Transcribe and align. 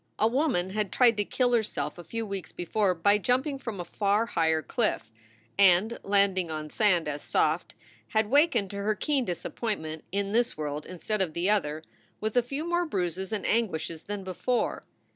A 0.17 0.25
woman 0.27 0.71
had 0.71 0.91
tried 0.91 1.15
to 1.17 1.23
kill 1.25 1.53
herself 1.53 1.99
a 1.99 2.03
few 2.03 2.25
weeks 2.25 2.51
before 2.51 2.95
by 2.95 3.19
jumping 3.19 3.59
from 3.59 3.79
a 3.79 3.85
far 3.85 4.25
higher 4.25 4.63
cliff, 4.63 5.11
and, 5.59 5.99
landing 6.01 6.49
on 6.49 6.71
sand 6.71 7.07
as 7.07 7.21
soft, 7.21 7.75
had 8.07 8.25
wakened, 8.31 8.71
to 8.71 8.77
her 8.77 8.95
keen 8.95 9.25
disappointment, 9.25 10.03
in 10.11 10.31
this 10.31 10.57
world 10.57 10.87
instead 10.87 11.21
of 11.21 11.33
the 11.35 11.51
other,, 11.51 11.83
with 12.19 12.35
a 12.35 12.41
few 12.41 12.67
more 12.67 12.87
bruises 12.87 13.31
and 13.31 13.45
anguishes 13.45 14.01
than 14.01 14.23
before. 14.23 14.81